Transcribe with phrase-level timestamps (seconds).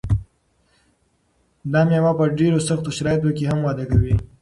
[1.71, 4.15] دا مېوه په ډېرو سختو شرایطو کې هم وده کوي.